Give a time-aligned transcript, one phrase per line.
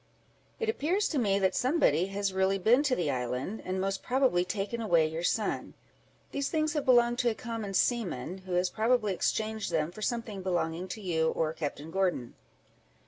[0.59, 4.43] "It appears to me that somebody has really been to the island, and most probably
[4.43, 5.75] taken away your son.
[6.31, 10.41] These things have belonged to a common seaman, who has probably exchanged them for something
[10.41, 12.33] belonging to you or Captain Gordon."